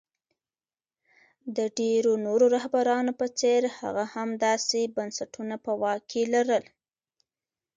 د 1.57 1.59
ډېرو 1.79 2.11
نورو 2.25 2.45
رهبرانو 2.55 3.11
په 3.19 3.27
څېر 3.39 3.61
هغه 3.79 4.05
هم 4.13 4.29
داسې 4.45 4.79
بنسټونه 4.95 5.55
په 5.65 5.71
واک 5.81 6.01
کې 6.11 6.23
لرل. 6.33 6.63